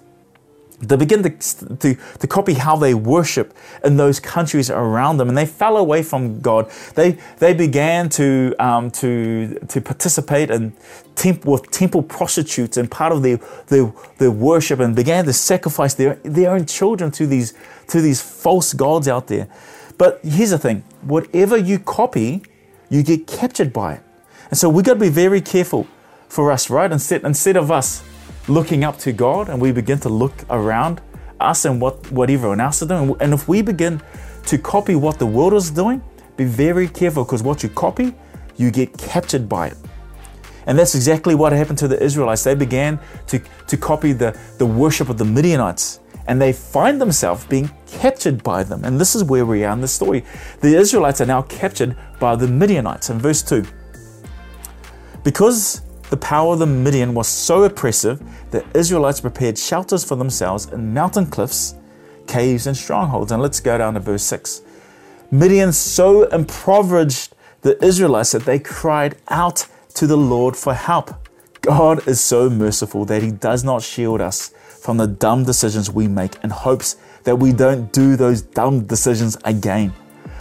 They 0.79 0.96
begin 0.96 1.24
to, 1.24 1.29
to, 1.77 1.96
to 2.19 2.27
copy 2.27 2.53
how 2.53 2.75
they 2.75 2.93
worship 2.93 3.55
in 3.84 3.98
those 3.98 4.19
countries 4.19 4.69
around 4.69 5.17
them, 5.17 5.27
and 5.27 5.36
they 5.36 5.48
fell 5.48 5.75
away 5.75 6.03
from 6.03 6.39
God. 6.39 6.69
They, 6.93 7.17
they 7.39 7.55
began 7.55 8.10
to, 8.10 8.53
um, 8.60 8.91
to, 8.91 9.57
to 9.69 9.81
participate 9.81 10.51
in 10.51 10.74
temp, 11.15 11.46
with 11.46 11.72
temple 11.72 12.03
prostitutes 12.03 12.77
and 12.77 12.91
part 12.91 13.12
of 13.12 13.24
their, 13.24 13.39
their, 13.67 13.91
their 14.19 14.29
worship 14.29 14.79
and 14.79 14.96
began 14.96 15.25
to 15.25 15.34
sacrifice 15.34 15.96
their, 15.96 16.15
their 16.24 16.51
own 16.51 16.67
children 16.67 17.10
to 17.12 17.25
these, 17.25 17.55
to 17.88 18.00
these 18.00 18.22
false 18.22 18.74
gods 18.74 19.07
out 19.07 19.25
there. 19.27 19.48
But 19.98 20.19
here's 20.24 20.51
the 20.51 20.60
thing 20.60 20.84
whatever 21.01 21.57
you 21.57 21.79
copy, 21.79 22.43
you 22.89 23.01
get 23.01 23.25
captured 23.25 23.74
by 23.74 23.96
it. 23.96 24.03
And 24.51 24.57
so 24.57 24.69
we've 24.69 24.86
got 24.86 24.93
to 24.93 25.00
be 25.00 25.10
very 25.10 25.41
careful 25.41 25.88
for 26.29 26.51
us, 26.51 26.69
right? 26.69 26.91
Instead, 26.91 27.24
instead 27.24 27.57
of 27.57 27.72
us 27.72 28.03
looking 28.48 28.84
up 28.84 28.98
to 29.00 29.12
God 29.12 29.50
and 29.50 29.62
we 29.62 29.72
begin 29.72 30.00
to 30.00 30.10
look 30.10 30.34
around 30.50 31.01
us 31.39 31.66
and 31.66 31.80
what, 31.80 32.12
what 32.12 32.30
everyone 32.30 32.60
else 32.60 32.82
is 32.82 32.88
doing. 32.88 33.16
And 33.20 33.34
if 33.34 33.48
we 33.48 33.62
begin 33.62 34.01
to 34.46 34.58
copy 34.58 34.96
what 34.96 35.20
the 35.20 35.25
world 35.25 35.54
is 35.54 35.70
doing, 35.70 36.01
be 36.36 36.46
very 36.46 36.88
careful 36.88 37.24
because 37.24 37.44
what 37.44 37.63
you 37.63 37.70
copy, 37.70 38.16
you 38.56 38.72
get 38.72 38.98
captured 38.98 39.50
by 39.50 39.68
it. 39.68 39.77
And 40.66 40.77
that's 40.77 40.96
exactly 40.96 41.36
what 41.36 41.54
happened 41.54 41.77
to 41.80 41.88
the 41.88 42.01
Israelites. 42.01 42.44
They 42.44 42.56
began 42.56 43.00
to, 43.27 43.42
to 43.68 43.77
copy 43.77 44.12
the, 44.12 44.38
the 44.58 44.66
worship 44.66 45.10
of 45.10 45.18
the 45.18 45.25
Midianites 45.25 46.00
and 46.27 46.42
they 46.42 46.51
find 46.51 47.00
themselves 47.00 47.46
being 47.46 47.72
captured 47.88 48.44
by 48.44 48.63
them. 48.63 48.84
And 48.84 49.00
this 49.00 49.16
is 49.16 49.24
where 49.24 49.46
we 49.46 49.63
are 49.63 49.72
in 49.72 49.82
the 49.82 49.88
story. 49.88 50.25
The 50.60 50.75
Israelites 50.75 51.22
are 51.22 51.25
now 51.25 51.44
captured 51.44 51.96
by 52.20 52.36
the 52.36 52.48
Midianites. 52.48 53.10
In 53.10 53.18
verse 53.18 53.42
2, 53.42 53.66
because 55.24 55.82
the 56.10 56.18
power 56.18 56.54
of 56.54 56.60
the 56.60 56.66
Midian 56.66 57.14
was 57.14 57.28
so 57.28 57.64
oppressive 57.64 58.22
that 58.52 58.66
Israelites 58.76 59.20
prepared 59.20 59.58
shelters 59.58 60.04
for 60.04 60.16
themselves 60.16 60.66
in 60.68 60.94
mountain 60.94 61.26
cliffs, 61.26 61.76
caves, 62.28 62.66
and 62.68 62.78
strongholds. 62.78 63.32
And 63.32 63.42
let's 63.42 63.60
go 63.60 63.78
down 63.78 63.96
to 63.96 64.00
verse 64.00 64.24
6. 64.24 64.62
Midian 65.32 65.74
so 65.74 66.24
impoverished 66.30 67.34
the 67.62 67.84
Israelites 67.84 68.32
that 68.32 68.46
they 68.46 68.60
cried 68.60 69.18
out 69.28 69.68
to 69.96 70.08
the 70.08 70.16
Lord 70.16 70.56
for 70.56 70.74
help. 70.74 71.14
God 71.62 72.08
is 72.08 72.22
so 72.22 72.50
merciful 72.50 73.04
that 73.06 73.22
He 73.22 73.32
does 73.32 73.64
not 73.66 73.82
shield 73.82 74.22
us 74.22 74.54
from 74.82 74.98
the 74.98 75.08
dumb 75.08 75.44
decisions 75.44 75.92
we 75.92 76.08
make 76.08 76.42
in 76.44 76.50
hopes 76.50 76.96
that 77.26 77.36
we 77.36 77.52
don't 77.52 77.92
do 77.92 78.16
those 78.16 78.42
dumb 78.42 78.86
decisions 78.86 79.38
again. 79.44 79.94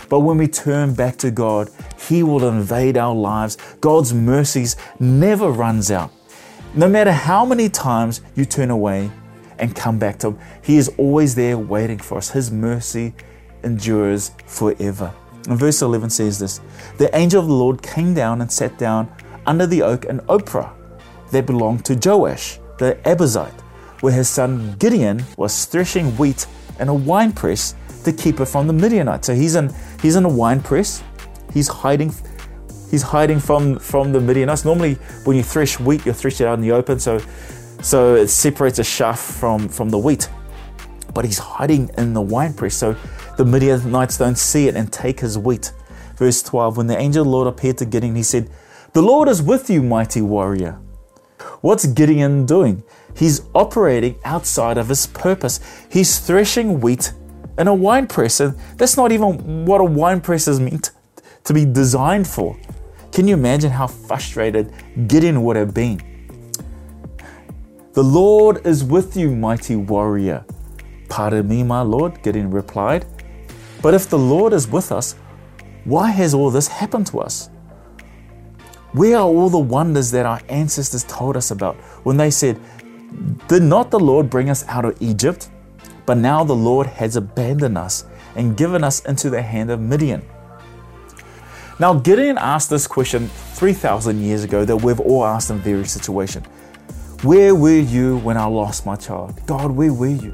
But 0.08 0.20
when 0.20 0.38
we 0.38 0.48
turn 0.48 0.94
back 0.94 1.16
to 1.18 1.30
God, 1.30 1.70
He 2.08 2.22
will 2.22 2.48
invade 2.48 2.96
our 2.96 3.14
lives. 3.14 3.58
God's 3.80 4.14
mercies 4.14 4.76
never 5.00 5.50
runs 5.50 5.90
out. 5.90 6.12
No 6.74 6.88
matter 6.88 7.12
how 7.12 7.44
many 7.44 7.68
times 7.68 8.20
you 8.34 8.44
turn 8.44 8.70
away 8.70 9.10
and 9.58 9.74
come 9.74 9.98
back 9.98 10.18
to 10.20 10.28
Him, 10.28 10.38
He 10.62 10.76
is 10.76 10.88
always 10.96 11.34
there 11.34 11.58
waiting 11.58 11.98
for 11.98 12.18
us. 12.18 12.30
His 12.30 12.50
mercy 12.50 13.14
endures 13.64 14.30
forever. 14.46 15.12
And 15.48 15.58
verse 15.58 15.82
11 15.82 16.10
says 16.10 16.38
this 16.38 16.60
The 16.98 17.14
angel 17.16 17.40
of 17.40 17.48
the 17.48 17.54
Lord 17.54 17.82
came 17.82 18.14
down 18.14 18.40
and 18.40 18.50
sat 18.50 18.78
down 18.78 19.12
under 19.46 19.66
the 19.66 19.82
oak 19.82 20.04
in 20.04 20.20
Ophrah 20.20 20.72
that 21.30 21.46
belonged 21.46 21.84
to 21.86 21.94
Joash, 21.94 22.58
the 22.78 22.98
Abiezrite, 23.04 23.60
where 24.00 24.12
his 24.12 24.28
son 24.28 24.76
Gideon 24.78 25.24
was 25.36 25.64
threshing 25.64 26.16
wheat 26.16 26.46
in 26.78 26.88
a 26.88 26.94
winepress 26.94 27.74
to 28.06 28.12
keep 28.12 28.40
it 28.40 28.46
from 28.46 28.66
the 28.66 28.72
Midianites. 28.72 29.26
So 29.26 29.34
he's 29.34 29.54
in 29.54 29.70
he's 30.00 30.16
in 30.16 30.24
a 30.24 30.28
wine 30.28 30.62
press. 30.62 31.02
He's 31.52 31.68
hiding 31.68 32.14
he's 32.90 33.02
hiding 33.02 33.40
from 33.40 33.78
from 33.78 34.12
the 34.12 34.20
Midianites. 34.20 34.64
Normally 34.64 34.94
when 35.24 35.36
you 35.36 35.42
thresh 35.42 35.78
wheat, 35.78 36.06
you 36.06 36.12
thresh 36.12 36.40
it 36.40 36.46
out 36.46 36.54
in 36.54 36.62
the 36.62 36.72
open, 36.72 36.98
so 36.98 37.18
so 37.82 38.14
it 38.14 38.28
separates 38.28 38.78
the 38.78 38.84
chaff 38.84 39.20
from 39.20 39.68
from 39.68 39.90
the 39.90 39.98
wheat. 39.98 40.30
But 41.12 41.24
he's 41.24 41.38
hiding 41.38 41.90
in 41.98 42.14
the 42.14 42.20
wine 42.20 42.54
press, 42.54 42.74
so 42.76 42.96
the 43.36 43.44
Midianites 43.44 44.18
don't 44.18 44.38
see 44.38 44.68
it 44.68 44.76
and 44.76 44.92
take 44.92 45.20
his 45.20 45.36
wheat. 45.36 45.72
Verse 46.16 46.42
12 46.42 46.76
When 46.76 46.86
the 46.86 46.98
angel 46.98 47.22
of 47.22 47.26
the 47.26 47.30
Lord 47.30 47.48
appeared 47.48 47.78
to 47.78 47.84
Gideon, 47.84 48.16
he 48.16 48.22
said, 48.22 48.50
The 48.92 49.02
Lord 49.02 49.28
is 49.28 49.42
with 49.42 49.68
you, 49.68 49.82
mighty 49.82 50.22
warrior. 50.22 50.78
What's 51.60 51.86
Gideon 51.86 52.46
doing? 52.46 52.82
He's 53.16 53.42
operating 53.54 54.16
outside 54.24 54.78
of 54.78 54.88
his 54.88 55.06
purpose. 55.06 55.58
He's 55.90 56.18
threshing 56.18 56.80
wheat 56.80 57.12
in 57.58 57.68
a 57.68 57.74
wine 57.74 58.06
press. 58.06 58.40
And 58.40 58.56
that's 58.76 58.96
not 58.96 59.12
even 59.12 59.64
what 59.64 59.80
a 59.80 59.84
wine 59.84 60.20
press 60.20 60.48
is 60.48 60.60
meant 60.60 60.90
to 61.44 61.54
be 61.54 61.64
designed 61.64 62.26
for. 62.26 62.56
Can 63.12 63.26
you 63.28 63.34
imagine 63.34 63.70
how 63.70 63.86
frustrated 63.86 64.72
Gideon 65.06 65.42
would 65.44 65.56
have 65.56 65.72
been? 65.72 66.00
The 67.92 68.02
Lord 68.02 68.66
is 68.66 68.84
with 68.84 69.16
you, 69.16 69.34
mighty 69.34 69.74
warrior. 69.74 70.44
Pardon 71.08 71.48
me, 71.48 71.62
my 71.62 71.80
Lord, 71.80 72.22
Gideon 72.22 72.50
replied. 72.50 73.06
But 73.80 73.94
if 73.94 74.10
the 74.10 74.18
Lord 74.18 74.52
is 74.52 74.68
with 74.68 74.92
us, 74.92 75.14
why 75.84 76.10
has 76.10 76.34
all 76.34 76.50
this 76.50 76.68
happened 76.68 77.06
to 77.08 77.20
us? 77.20 77.48
Where 78.92 79.16
are 79.16 79.24
all 79.24 79.48
the 79.48 79.58
wonders 79.58 80.10
that 80.10 80.26
our 80.26 80.40
ancestors 80.48 81.04
told 81.04 81.36
us 81.36 81.50
about 81.50 81.76
when 82.04 82.16
they 82.16 82.30
said, 82.30 82.60
Did 83.48 83.62
not 83.62 83.90
the 83.90 84.00
Lord 84.00 84.28
bring 84.28 84.50
us 84.50 84.66
out 84.68 84.84
of 84.84 85.00
Egypt? 85.00 85.48
But 86.06 86.18
now 86.18 86.44
the 86.44 86.54
Lord 86.54 86.86
has 86.86 87.16
abandoned 87.16 87.76
us 87.76 88.04
and 88.36 88.56
given 88.56 88.84
us 88.84 89.04
into 89.04 89.28
the 89.28 89.42
hand 89.42 89.70
of 89.70 89.80
Midian. 89.80 90.22
Now, 91.78 91.92
Gideon 91.92 92.38
asked 92.38 92.70
this 92.70 92.86
question 92.86 93.28
3,000 93.28 94.22
years 94.22 94.44
ago 94.44 94.64
that 94.64 94.76
we've 94.76 95.00
all 95.00 95.26
asked 95.26 95.50
in 95.50 95.58
various 95.58 95.92
situations. 95.92 96.46
Where 97.22 97.54
were 97.54 97.80
you 97.80 98.18
when 98.18 98.36
I 98.36 98.46
lost 98.46 98.86
my 98.86 98.96
child? 98.96 99.38
God, 99.46 99.72
where 99.72 99.92
were 99.92 100.06
you? 100.06 100.32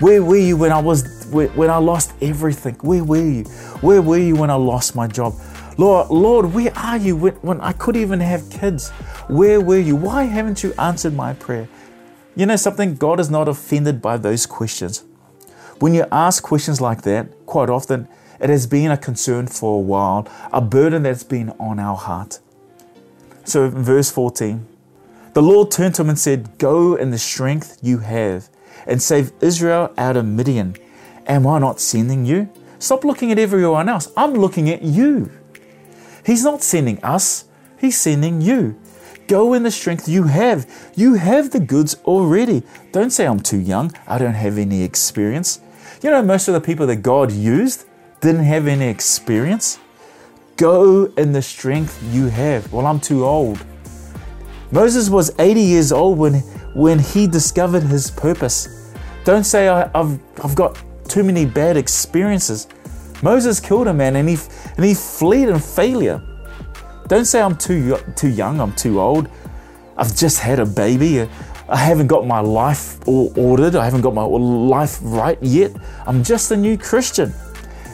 Where 0.00 0.22
were 0.22 0.36
you 0.36 0.56
when 0.56 0.72
I 0.72 0.80
was 0.80 1.26
when 1.32 1.70
I 1.70 1.76
lost 1.76 2.12
everything? 2.20 2.74
Where 2.82 3.04
were 3.04 3.24
you? 3.24 3.44
Where 3.80 4.02
were 4.02 4.18
you 4.18 4.34
when 4.34 4.50
I 4.50 4.54
lost 4.54 4.96
my 4.96 5.06
job? 5.06 5.34
Lord, 5.78 6.10
Lord, 6.10 6.52
where 6.52 6.76
are 6.76 6.98
you 6.98 7.16
when, 7.16 7.34
when 7.36 7.60
I 7.60 7.72
could 7.72 7.96
even 7.96 8.20
have 8.20 8.50
kids? 8.50 8.90
Where 9.28 9.60
were 9.60 9.78
you? 9.78 9.96
Why 9.96 10.24
haven't 10.24 10.62
you 10.62 10.74
answered 10.78 11.14
my 11.14 11.34
prayer? 11.34 11.68
You 12.34 12.46
know 12.46 12.56
something? 12.56 12.96
God 12.96 13.20
is 13.20 13.28
not 13.28 13.46
offended 13.46 14.00
by 14.00 14.16
those 14.16 14.46
questions. 14.46 15.04
When 15.80 15.92
you 15.92 16.06
ask 16.10 16.42
questions 16.42 16.80
like 16.80 17.02
that, 17.02 17.44
quite 17.44 17.68
often 17.68 18.08
it 18.40 18.48
has 18.48 18.66
been 18.66 18.90
a 18.90 18.96
concern 18.96 19.48
for 19.48 19.78
a 19.78 19.82
while, 19.82 20.26
a 20.52 20.60
burden 20.60 21.02
that's 21.02 21.24
been 21.24 21.50
on 21.60 21.78
our 21.78 21.96
heart. 21.96 22.40
So, 23.44 23.68
verse 23.68 24.10
14, 24.10 24.66
the 25.34 25.42
Lord 25.42 25.70
turned 25.70 25.94
to 25.96 26.02
him 26.02 26.08
and 26.08 26.18
said, 26.18 26.56
Go 26.58 26.94
in 26.94 27.10
the 27.10 27.18
strength 27.18 27.78
you 27.82 27.98
have 27.98 28.48
and 28.86 29.02
save 29.02 29.32
Israel 29.40 29.92
out 29.98 30.16
of 30.16 30.24
Midian. 30.24 30.76
Am 31.26 31.46
I 31.46 31.58
not 31.58 31.80
sending 31.80 32.24
you? 32.24 32.48
Stop 32.78 33.04
looking 33.04 33.30
at 33.30 33.38
everyone 33.38 33.88
else. 33.88 34.10
I'm 34.16 34.32
looking 34.32 34.70
at 34.70 34.82
you. 34.82 35.30
He's 36.24 36.44
not 36.44 36.62
sending 36.62 37.02
us, 37.04 37.44
He's 37.78 38.00
sending 38.00 38.40
you. 38.40 38.80
Go 39.28 39.52
in 39.54 39.62
the 39.62 39.70
strength 39.70 40.08
you 40.08 40.24
have. 40.24 40.66
You 40.94 41.14
have 41.14 41.50
the 41.50 41.60
goods 41.60 41.94
already. 42.04 42.62
Don't 42.92 43.10
say 43.10 43.26
I'm 43.26 43.40
too 43.40 43.60
young, 43.60 43.92
I 44.06 44.18
don't 44.18 44.34
have 44.34 44.58
any 44.58 44.82
experience. 44.82 45.60
You 46.02 46.10
know, 46.10 46.22
most 46.22 46.48
of 46.48 46.54
the 46.54 46.60
people 46.60 46.86
that 46.88 46.96
God 46.96 47.30
used 47.30 47.86
didn't 48.20 48.44
have 48.44 48.66
any 48.66 48.86
experience. 48.86 49.78
Go 50.56 51.06
in 51.16 51.32
the 51.32 51.42
strength 51.42 52.02
you 52.12 52.26
have. 52.26 52.72
Well, 52.72 52.86
I'm 52.86 53.00
too 53.00 53.24
old. 53.24 53.64
Moses 54.70 55.10
was 55.10 55.32
80 55.38 55.60
years 55.60 55.92
old 55.92 56.18
when, 56.18 56.34
when 56.74 56.98
he 56.98 57.26
discovered 57.26 57.82
his 57.82 58.10
purpose. 58.10 58.94
Don't 59.24 59.44
say 59.44 59.68
I, 59.68 59.88
have 59.94 60.18
I've 60.42 60.54
got 60.54 60.82
too 61.08 61.22
many 61.22 61.46
bad 61.46 61.76
experiences. 61.76 62.68
Moses 63.22 63.60
killed 63.60 63.86
a 63.86 63.94
man 63.94 64.16
and 64.16 64.28
he, 64.28 64.36
and 64.76 64.84
he 64.84 64.94
fled 64.94 65.48
in 65.48 65.58
failure. 65.58 66.22
Don't 67.12 67.26
say 67.26 67.42
I'm 67.42 67.58
too, 67.58 67.98
too 68.16 68.30
young, 68.30 68.58
I'm 68.58 68.72
too 68.72 68.98
old. 68.98 69.28
I've 69.98 70.16
just 70.16 70.38
had 70.38 70.58
a 70.58 70.64
baby. 70.64 71.28
I 71.68 71.76
haven't 71.76 72.06
got 72.06 72.26
my 72.26 72.40
life 72.40 73.06
all 73.06 73.30
ordered. 73.36 73.76
I 73.76 73.84
haven't 73.84 74.00
got 74.00 74.14
my 74.14 74.24
life 74.24 74.98
right 75.02 75.36
yet. 75.42 75.72
I'm 76.06 76.24
just 76.24 76.50
a 76.52 76.56
new 76.56 76.78
Christian. 76.78 77.34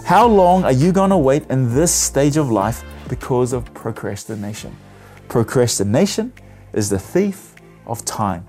How 0.04 0.24
long 0.24 0.62
are 0.62 0.70
you 0.70 0.92
going 0.92 1.10
to 1.10 1.16
wait 1.16 1.50
in 1.50 1.74
this 1.74 1.92
stage 1.92 2.36
of 2.36 2.52
life 2.52 2.84
because 3.08 3.52
of 3.52 3.64
procrastination? 3.74 4.76
Procrastination 5.26 6.32
is 6.72 6.88
the 6.88 7.00
thief 7.00 7.56
of 7.88 8.04
time. 8.04 8.46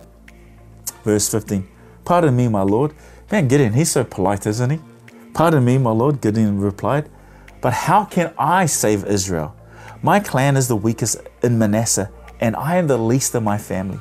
Verse 1.04 1.32
15 1.32 1.68
Pardon 2.06 2.36
me, 2.36 2.48
my 2.48 2.62
Lord. 2.62 2.94
Man, 3.32 3.48
Gideon, 3.48 3.74
he's 3.74 3.90
so 3.90 4.04
polite, 4.04 4.46
isn't 4.46 4.70
he? 4.70 4.80
Pardon 5.34 5.66
me, 5.66 5.80
my 5.80 5.90
Lord, 5.90 6.22
Gideon 6.22 6.60
replied. 6.62 7.10
But 7.60 7.74
how 7.74 8.06
can 8.06 8.36
I 8.38 8.68
save 8.68 9.04
Israel? 9.06 9.56
My 10.02 10.22
clan 10.22 10.56
is 10.56 10.70
the 10.70 10.78
weakest 10.78 11.18
in 11.44 11.60
Manasseh, 11.60 12.10
and 12.40 12.56
I 12.56 12.78
am 12.78 12.88
the 12.88 12.98
least 12.98 13.36
of 13.36 13.44
my 13.44 13.58
family. 13.58 14.00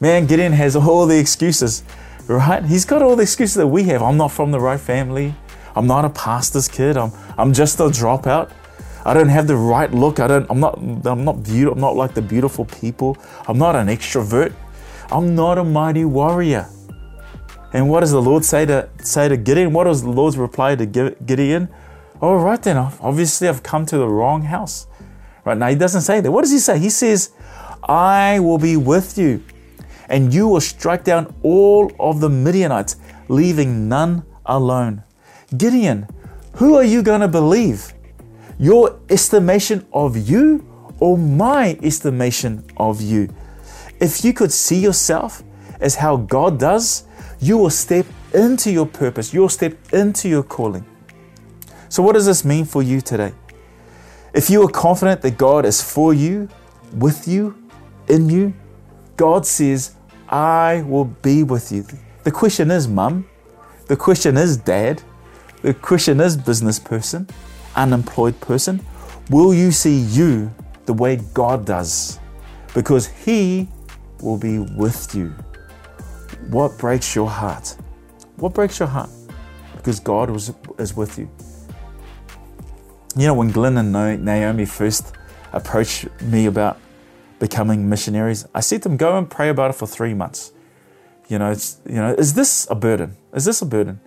Man, 0.00 0.26
Gideon 0.26 0.52
has 0.52 0.74
all 0.74 1.04
the 1.06 1.18
excuses, 1.18 1.82
right? 2.26 2.64
He's 2.64 2.86
got 2.86 3.02
all 3.02 3.14
the 3.14 3.22
excuses 3.22 3.56
that 3.56 3.66
we 3.66 3.82
have. 3.84 4.02
I'm 4.02 4.16
not 4.16 4.32
from 4.32 4.52
the 4.52 4.60
right 4.60 4.80
family. 4.80 5.34
I'm 5.76 5.86
not 5.86 6.06
a 6.06 6.10
pastor's 6.10 6.66
kid. 6.66 6.96
I'm, 6.96 7.12
I'm 7.36 7.52
just 7.52 7.78
a 7.78 7.84
dropout. 7.84 8.50
I 9.04 9.12
don't 9.12 9.28
have 9.28 9.46
the 9.46 9.56
right 9.56 9.92
look. 9.92 10.18
I 10.18 10.26
don't, 10.26 10.46
I'm 10.48 10.60
not, 10.60 10.78
I'm 10.78 11.24
not 11.24 11.42
beautiful. 11.44 11.74
I'm 11.74 11.80
not 11.80 11.96
like 11.96 12.14
the 12.14 12.22
beautiful 12.22 12.64
people. 12.64 13.18
I'm 13.46 13.58
not 13.58 13.76
an 13.76 13.88
extrovert. 13.88 14.54
I'm 15.12 15.34
not 15.34 15.58
a 15.58 15.64
mighty 15.64 16.06
warrior. 16.06 16.66
And 17.74 17.90
what 17.90 18.00
does 18.00 18.12
the 18.12 18.22
Lord 18.22 18.46
say 18.46 18.64
to 18.64 18.88
say 19.02 19.28
to 19.28 19.36
Gideon? 19.36 19.74
What 19.74 19.86
was 19.86 20.02
the 20.02 20.10
Lord's 20.10 20.38
reply 20.38 20.74
to 20.74 20.86
Gideon? 20.86 21.68
All 22.20 22.36
right 22.36 22.62
then, 22.62 22.76
obviously 22.76 23.48
I've 23.48 23.62
come 23.62 23.86
to 23.86 23.96
the 23.96 24.06
wrong 24.06 24.42
house. 24.42 24.86
Right 25.44 25.56
now 25.56 25.68
he 25.68 25.74
doesn't 25.74 26.02
say 26.02 26.20
that. 26.20 26.30
What 26.30 26.42
does 26.42 26.50
he 26.50 26.58
say? 26.58 26.78
He 26.78 26.90
says, 26.90 27.30
"I 27.82 28.38
will 28.40 28.58
be 28.58 28.76
with 28.76 29.16
you, 29.16 29.42
and 30.06 30.34
you 30.34 30.46
will 30.46 30.60
strike 30.60 31.02
down 31.02 31.32
all 31.42 31.90
of 31.98 32.20
the 32.20 32.28
Midianites, 32.28 32.96
leaving 33.28 33.88
none 33.88 34.24
alone." 34.44 35.02
Gideon, 35.56 36.08
who 36.56 36.76
are 36.76 36.84
you 36.84 37.02
going 37.02 37.22
to 37.22 37.28
believe? 37.28 37.94
Your 38.58 38.96
estimation 39.08 39.86
of 39.94 40.18
you 40.18 40.62
or 40.98 41.16
my 41.16 41.78
estimation 41.82 42.64
of 42.76 43.00
you? 43.00 43.30
If 43.98 44.22
you 44.24 44.34
could 44.34 44.52
see 44.52 44.78
yourself 44.78 45.42
as 45.80 45.94
how 45.94 46.16
God 46.16 46.58
does, 46.58 47.04
you 47.40 47.56
will 47.56 47.70
step 47.70 48.04
into 48.34 48.70
your 48.70 48.84
purpose, 48.84 49.32
you'll 49.32 49.48
step 49.48 49.72
into 49.94 50.28
your 50.28 50.42
calling. 50.42 50.84
So, 51.90 52.04
what 52.04 52.12
does 52.12 52.24
this 52.24 52.44
mean 52.44 52.66
for 52.66 52.84
you 52.84 53.00
today? 53.00 53.32
If 54.32 54.48
you 54.48 54.62
are 54.62 54.70
confident 54.70 55.22
that 55.22 55.36
God 55.36 55.66
is 55.66 55.82
for 55.82 56.14
you, 56.14 56.48
with 56.92 57.26
you, 57.26 57.60
in 58.06 58.28
you, 58.28 58.54
God 59.16 59.44
says, 59.44 59.96
I 60.28 60.84
will 60.86 61.06
be 61.06 61.42
with 61.42 61.72
you. 61.72 61.84
The 62.22 62.30
question 62.30 62.70
is, 62.70 62.86
mum, 62.86 63.28
the 63.88 63.96
question 63.96 64.36
is, 64.36 64.56
dad, 64.56 65.02
the 65.62 65.74
question 65.74 66.20
is, 66.20 66.36
business 66.36 66.78
person, 66.78 67.26
unemployed 67.74 68.40
person, 68.40 68.86
will 69.28 69.52
you 69.52 69.72
see 69.72 69.98
you 69.98 70.54
the 70.86 70.92
way 70.92 71.16
God 71.34 71.66
does? 71.66 72.20
Because 72.72 73.08
He 73.08 73.66
will 74.22 74.38
be 74.38 74.60
with 74.60 75.12
you. 75.12 75.34
What 76.50 76.78
breaks 76.78 77.16
your 77.16 77.28
heart? 77.28 77.76
What 78.36 78.54
breaks 78.54 78.78
your 78.78 78.88
heart? 78.88 79.10
Because 79.74 79.98
God 79.98 80.30
was, 80.30 80.52
is 80.78 80.94
with 80.94 81.18
you. 81.18 81.28
You 83.16 83.26
know, 83.26 83.34
when 83.34 83.50
Glyn 83.50 83.76
and 83.76 83.92
Naomi 84.24 84.64
first 84.64 85.12
approached 85.52 86.08
me 86.22 86.46
about 86.46 86.78
becoming 87.38 87.88
missionaries, 87.88 88.46
I 88.54 88.60
said 88.60 88.82
to 88.82 88.88
them, 88.88 88.96
go 88.96 89.18
and 89.18 89.28
pray 89.28 89.48
about 89.48 89.70
it 89.70 89.74
for 89.74 89.86
three 89.86 90.14
months. 90.14 90.52
You 91.28 91.38
know, 91.38 91.54
you 91.86 91.94
know, 91.94 92.14
is 92.14 92.34
this 92.34 92.68
a 92.70 92.74
burden? 92.74 93.16
Is 93.32 93.44
this 93.44 93.62
a 93.62 93.66
burden? 93.66 94.00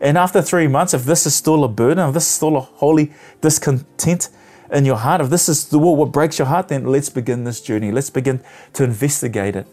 And 0.00 0.18
after 0.18 0.42
three 0.42 0.66
months, 0.66 0.92
if 0.92 1.04
this 1.04 1.26
is 1.26 1.34
still 1.34 1.64
a 1.64 1.68
burden, 1.68 2.08
if 2.08 2.14
this 2.14 2.24
is 2.24 2.32
still 2.32 2.56
a 2.56 2.60
holy 2.60 3.12
discontent 3.40 4.28
in 4.70 4.84
your 4.84 4.96
heart, 4.96 5.20
if 5.20 5.30
this 5.30 5.48
is 5.48 5.68
the, 5.68 5.78
what 5.78 6.12
breaks 6.12 6.38
your 6.38 6.46
heart, 6.46 6.68
then 6.68 6.84
let's 6.86 7.08
begin 7.08 7.44
this 7.44 7.60
journey. 7.60 7.92
Let's 7.92 8.10
begin 8.10 8.42
to 8.74 8.84
investigate 8.84 9.56
it. 9.56 9.66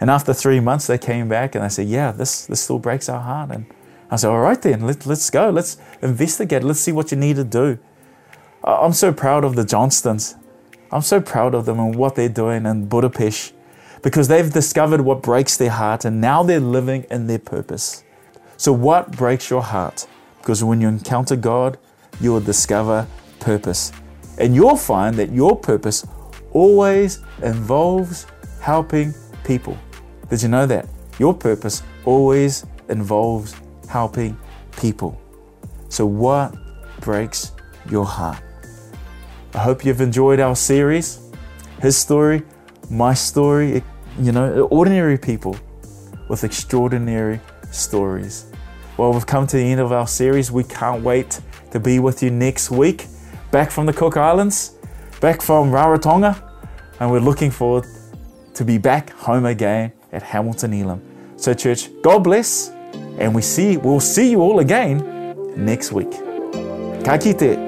And 0.00 0.10
after 0.10 0.34
three 0.34 0.60
months, 0.60 0.86
they 0.86 0.98
came 0.98 1.28
back 1.28 1.54
and 1.54 1.64
they 1.64 1.68
said, 1.68 1.86
Yeah, 1.86 2.12
this, 2.12 2.46
this 2.46 2.60
still 2.60 2.78
breaks 2.78 3.08
our 3.08 3.20
heart. 3.20 3.50
And 3.50 3.66
I 4.14 4.16
said, 4.16 4.30
All 4.30 4.40
right, 4.40 4.60
then, 4.60 4.82
let, 4.86 5.06
let's 5.06 5.28
go. 5.28 5.50
Let's 5.50 5.76
investigate. 6.00 6.62
Let's 6.62 6.80
see 6.80 6.92
what 6.92 7.10
you 7.10 7.18
need 7.18 7.36
to 7.36 7.44
do. 7.44 7.78
I'm 8.62 8.92
so 8.92 9.12
proud 9.12 9.44
of 9.44 9.56
the 9.56 9.64
Johnstons. 9.64 10.36
I'm 10.90 11.02
so 11.02 11.20
proud 11.20 11.54
of 11.54 11.66
them 11.66 11.80
and 11.80 11.94
what 11.96 12.14
they're 12.14 12.28
doing 12.28 12.66
in 12.66 12.86
Budapest 12.86 13.52
because 14.02 14.28
they've 14.28 14.52
discovered 14.52 15.00
what 15.00 15.22
breaks 15.22 15.56
their 15.56 15.70
heart 15.70 16.04
and 16.04 16.20
now 16.20 16.42
they're 16.42 16.60
living 16.60 17.04
in 17.10 17.26
their 17.26 17.38
purpose. 17.38 18.04
So, 18.56 18.72
what 18.72 19.10
breaks 19.10 19.50
your 19.50 19.62
heart? 19.62 20.06
Because 20.38 20.62
when 20.62 20.80
you 20.80 20.88
encounter 20.88 21.36
God, 21.36 21.78
you 22.20 22.32
will 22.32 22.40
discover 22.40 23.06
purpose. 23.40 23.92
And 24.38 24.54
you'll 24.54 24.76
find 24.76 25.16
that 25.16 25.32
your 25.32 25.56
purpose 25.56 26.06
always 26.52 27.20
involves 27.42 28.26
helping 28.60 29.14
people. 29.44 29.76
Did 30.30 30.42
you 30.42 30.48
know 30.48 30.66
that? 30.66 30.88
Your 31.18 31.34
purpose 31.34 31.82
always 32.04 32.66
involves 32.88 33.54
helping 33.88 34.38
people. 34.76 35.20
So, 35.88 36.06
what 36.06 36.54
breaks 37.00 37.52
your 37.90 38.04
heart? 38.04 38.42
I 39.54 39.58
hope 39.58 39.84
you've 39.84 40.00
enjoyed 40.00 40.40
our 40.40 40.56
series. 40.56 41.20
His 41.80 41.96
story, 41.96 42.42
my 42.90 43.14
story, 43.14 43.82
you 44.18 44.32
know, 44.32 44.62
ordinary 44.70 45.18
people 45.18 45.56
with 46.28 46.44
extraordinary 46.44 47.40
stories. 47.70 48.46
Well, 48.96 49.12
we've 49.12 49.26
come 49.26 49.46
to 49.48 49.56
the 49.56 49.62
end 49.62 49.80
of 49.80 49.92
our 49.92 50.06
series. 50.06 50.50
We 50.50 50.64
can't 50.64 51.02
wait 51.02 51.40
to 51.72 51.80
be 51.80 51.98
with 51.98 52.22
you 52.22 52.30
next 52.30 52.70
week. 52.70 53.06
Back 53.50 53.70
from 53.70 53.86
the 53.86 53.92
Cook 53.92 54.16
Islands, 54.16 54.76
back 55.20 55.42
from 55.42 55.70
Rarotonga, 55.70 56.40
and 57.00 57.10
we're 57.10 57.20
looking 57.20 57.50
forward 57.50 57.86
to 58.54 58.64
be 58.64 58.78
back 58.78 59.10
home 59.10 59.46
again 59.46 59.92
at 60.12 60.22
Hamilton 60.22 60.72
Elim. 60.72 61.02
So, 61.36 61.54
church, 61.54 61.90
God 62.02 62.24
bless, 62.24 62.70
and 63.18 63.34
we 63.34 63.42
see 63.42 63.76
we'll 63.76 64.00
see 64.00 64.30
you 64.30 64.40
all 64.40 64.58
again 64.60 65.02
next 65.56 65.92
week. 65.92 66.10
Ka 67.04 67.18
kite. 67.18 67.63